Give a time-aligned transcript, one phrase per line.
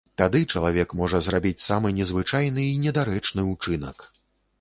[0.19, 4.07] Тады чалавек можа зрабіць самы незвычайны і недарэчны ўчынак.